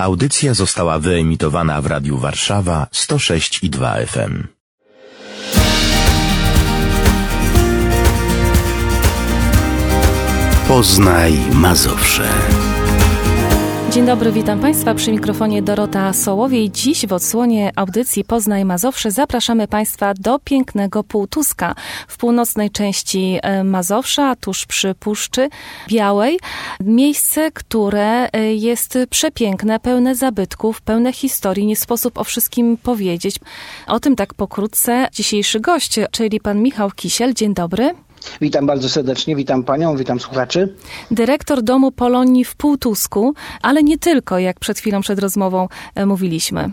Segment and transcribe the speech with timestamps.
[0.00, 4.46] Audycja została wyemitowana w Radiu Warszawa 106 i 2 FM.
[10.68, 12.28] Poznaj Mazowsze.
[13.98, 16.70] Dzień dobry, witam Państwa przy mikrofonie Dorota Sołowiej.
[16.70, 21.74] Dziś w odsłonie audycji Poznaj Mazowsze zapraszamy Państwa do pięknego Półtuska
[22.08, 25.48] w północnej części e, Mazowsza, tuż przy Puszczy
[25.88, 26.38] Białej.
[26.80, 31.66] Miejsce, które e, jest przepiękne, pełne zabytków, pełne historii.
[31.66, 33.36] Nie sposób o wszystkim powiedzieć.
[33.86, 37.34] O tym tak pokrótce dzisiejszy gość, czyli pan Michał Kisiel.
[37.34, 37.94] Dzień dobry.
[38.40, 40.74] Witam bardzo serdecznie, witam panią, witam słuchaczy.
[41.10, 46.70] Dyrektor Domu Polonii w Półtusku, ale nie tylko, jak przed chwilą przed rozmową e, mówiliśmy.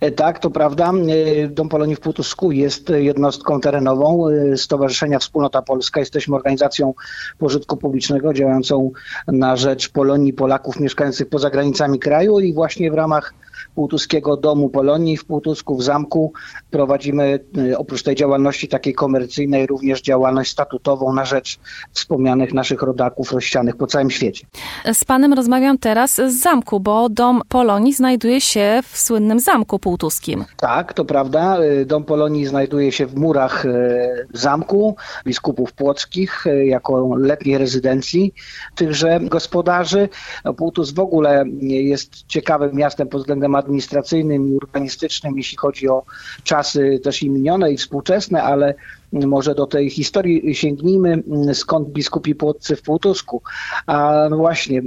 [0.00, 0.92] E, tak, to prawda.
[0.92, 4.24] E, Dom Polonii w Półtusku jest jednostką terenową
[4.56, 6.00] Stowarzyszenia Wspólnota Polska.
[6.00, 6.94] Jesteśmy organizacją
[7.38, 8.90] pożytku publicznego działającą
[9.26, 13.34] na rzecz Polonii Polaków mieszkających poza granicami kraju i właśnie w ramach
[13.74, 16.32] Półtuskiego Domu Polonii w Półtusku, w zamku.
[16.70, 17.38] Prowadzimy
[17.76, 21.58] oprócz tej działalności takiej komercyjnej również działalność statutową na rzecz
[21.92, 24.46] wspomnianych naszych rodaków rozsianych po całym świecie.
[24.92, 30.44] Z panem rozmawiam teraz z zamku, bo Dom Polonii znajduje się w słynnym zamku półtuskim.
[30.56, 31.62] Tak, to prawda.
[31.62, 38.34] Y, Dom Polonii znajduje się w murach y, zamku biskupów płockich jako letniej rezydencji
[38.74, 40.08] tychże gospodarzy.
[40.44, 46.02] No, Półtus w ogóle jest ciekawym miastem pod względem administracyjnym i urbanistycznym, jeśli chodzi o
[46.44, 48.74] czasy też i minione i współczesne, ale
[49.12, 51.22] może do tej historii sięgnijmy,
[51.52, 53.42] skąd biskupi płoccy w Półtusku.
[53.86, 54.82] A no właśnie,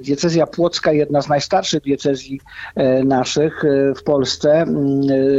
[0.00, 2.40] diecezja płocka, jedna z najstarszych diecezji
[2.74, 4.66] e, naszych e, w Polsce, e,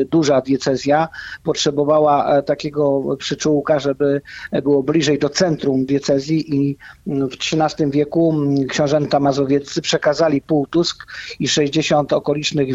[0.06, 1.08] duża diecezja,
[1.44, 4.22] potrzebowała takiego przyczółka, żeby
[4.64, 8.34] było bliżej do centrum diecezji i w XIII wieku
[8.70, 11.08] książęta mazowieccy przekazali Półtusk
[11.40, 12.68] i 60 okolicznych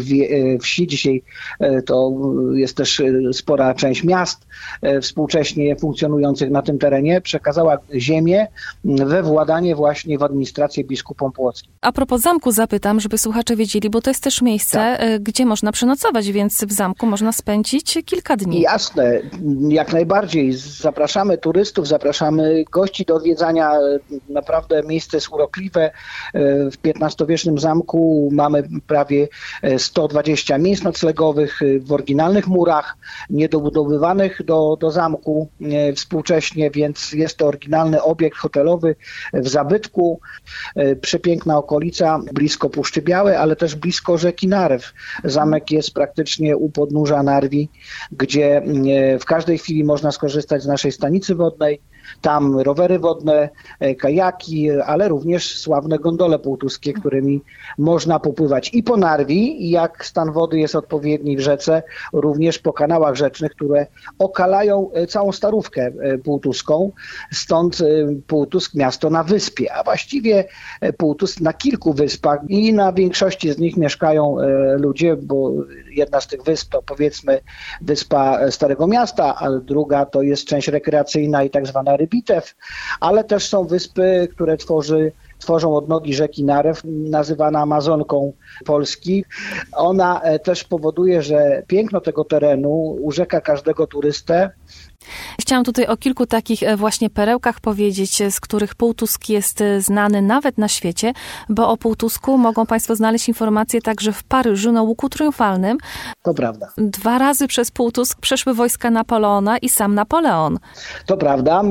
[0.61, 1.23] wsi, dzisiaj
[1.85, 2.11] to
[2.53, 3.01] jest też
[3.33, 4.47] spora część miast
[5.01, 8.47] współczesnych, wcześniej funkcjonujących na tym terenie, przekazała ziemię
[8.83, 11.71] we władanie właśnie w administrację biskupom płockim.
[11.81, 15.01] A propos zamku zapytam, żeby słuchacze wiedzieli, bo to jest też miejsce, tak.
[15.01, 18.61] E, gdzie można przenocować, więc w zamku można spędzić kilka dni.
[18.61, 19.21] Jasne,
[19.69, 20.53] jak najbardziej.
[20.53, 23.71] Zapraszamy turystów, zapraszamy gości do odwiedzania.
[24.29, 25.83] Naprawdę miejsce jest urokliwe.
[25.83, 25.91] E,
[26.71, 29.27] w XV-wiecznym zamku mamy prawie
[29.77, 32.97] 120 miejsc noclegowych w oryginalnych murach,
[33.29, 38.95] niedobudowywanych do, do zamku zamku e, współcześnie, więc jest to oryginalny obiekt hotelowy
[39.33, 40.19] w zabytku.
[40.75, 44.93] E, przepiękna okolica, blisko Puszczy Białej, ale też blisko rzeki Narew.
[45.23, 47.69] Zamek jest praktycznie u podnóża Narwi,
[48.11, 51.81] gdzie e, w każdej chwili można skorzystać z naszej stanicy wodnej
[52.21, 53.49] tam rowery wodne,
[53.79, 57.41] e, kajaki, ale również sławne gondole półtuskie, którymi
[57.77, 61.83] można popływać i po Narwi, i jak stan wody jest odpowiedni w rzece,
[62.13, 63.87] również po kanałach rzecznych, które
[64.19, 66.91] okalają e, całą starówkę e, półtuską.
[67.31, 67.77] Stąd
[68.27, 70.45] Półtusk miasto na wyspie, a właściwie
[70.97, 74.37] Półtusk na kilku wyspach i na większości z nich mieszkają
[74.77, 75.51] ludzie, bo
[75.91, 77.41] jedna z tych wysp to powiedzmy
[77.81, 82.55] wyspa Starego Miasta, a druga to jest część rekreacyjna i tak zwana Rybitew,
[82.99, 88.33] ale też są wyspy, które tworzy tworzą odnogi rzeki Narew, nazywana Amazonką
[88.65, 89.25] Polski.
[89.71, 94.49] Ona e, też powoduje, że piękno tego terenu urzeka każdego turystę.
[95.41, 100.21] Chciałam tutaj o kilku takich e, właśnie perełkach powiedzieć, z których Półtusk jest e, znany
[100.21, 101.13] nawet na świecie,
[101.49, 105.77] bo o Półtusku mogą Państwo znaleźć informacje także w Paryżu na Łuku Triumfalnym.
[106.23, 106.71] To prawda.
[106.77, 110.59] Dwa razy przez Półtusk przeszły wojska Napoleona i sam Napoleon.
[111.05, 111.63] To prawda.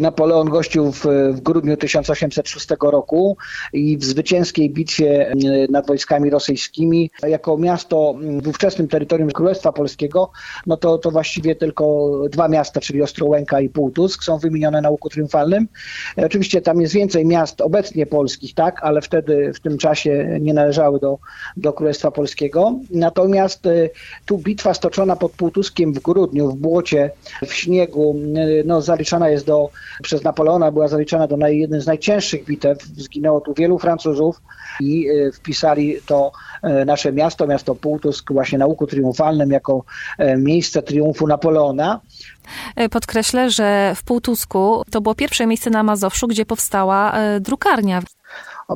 [0.00, 3.36] Napoleon gościł w, w grudniu 1806 roku
[3.72, 5.32] i w zwycięskiej bitwie
[5.70, 10.30] nad wojskami rosyjskimi jako miasto w ówczesnym terytorium Królestwa Polskiego,
[10.66, 15.08] no to, to właściwie tylko dwa miasta czyli Ostrołęka i Półtusk, są wymienione na łuku
[15.08, 15.68] triumfalnym.
[16.18, 20.54] E, oczywiście tam jest więcej miast obecnie polskich, tak, ale wtedy w tym czasie nie
[20.54, 21.18] należały do,
[21.56, 22.78] do Królestwa Polskiego.
[22.90, 23.70] Natomiast e,
[24.26, 27.10] tu bitwa stoczona pod Półtuskiem w grudniu, w błocie,
[27.46, 29.70] w śniegu, e, no, zaliczana jest do,
[30.02, 32.82] przez Napoleona była zaliczana do naj, jednej z najcięższych bitew.
[32.82, 34.42] Zginęło tu wielu Francuzów
[34.80, 36.32] i wpisali to
[36.86, 39.84] nasze miasto, miasto Półtusk właśnie na łuku triumfalnym jako
[40.36, 42.00] miejsce triumfu Napoleona.
[42.76, 48.02] E, podkreślę, że w Półtusku to było pierwsze miejsce na Mazowszu, gdzie powstała e, drukarnia.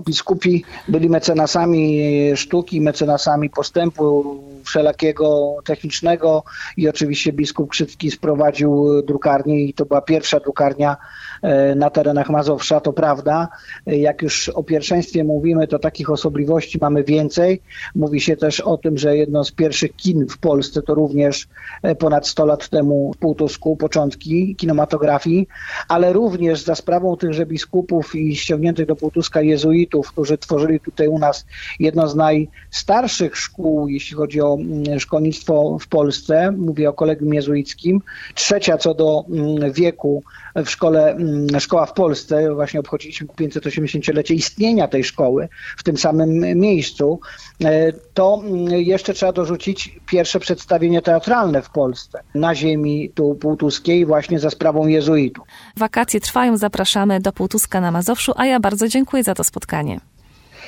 [0.01, 2.01] Biskupi byli mecenasami
[2.37, 6.43] sztuki, mecenasami postępu wszelakiego technicznego
[6.77, 10.97] i oczywiście biskup Krzycki sprowadził drukarnię i to była pierwsza drukarnia
[11.43, 13.49] e, na terenach Mazowsza, to prawda.
[13.87, 17.63] Jak już o pierwszeństwie mówimy, to takich osobliwości mamy więcej.
[17.95, 21.49] Mówi się też o tym, że jedno z pierwszych kin w Polsce to również
[21.83, 25.49] e, ponad 100 lat temu w Półtusku, początki kinematografii,
[25.89, 31.19] ale również za sprawą tychże biskupów i ściągniętych do Półtuska jezuitów, którzy tworzyli tutaj u
[31.19, 31.47] nas
[31.81, 36.53] jedno z najstarszych szkół, jeśli chodzi o mm, szkolnictwo w Polsce.
[36.53, 38.03] Mówię o kolegium jezuickim.
[38.35, 40.23] Trzecia co do mm, wieku
[40.55, 42.55] w szkole, mm, szkoła w Polsce.
[42.55, 47.21] Właśnie obchodziliśmy 580-lecie istnienia tej szkoły w tym samym miejscu.
[47.65, 54.39] E, To jeszcze trzeba dorzucić pierwsze przedstawienie teatralne w Polsce na ziemi tu półtuskiej właśnie
[54.39, 55.45] za sprawą jezuitów.
[55.77, 60.01] Wakacje trwają, zapraszamy do Półtuska na Mazowszu, a ja bardzo dziękuję za to spotkanie.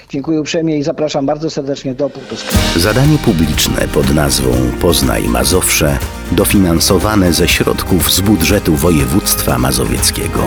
[0.09, 2.57] Dziękuję uprzejmie i zapraszam bardzo serdecznie do Półtuska.
[2.77, 4.51] Zadanie publiczne pod nazwą
[4.81, 5.99] Poznaj Mazowsze
[6.33, 10.47] dofinansowane ze środków z budżetu województwa mazowieckiego.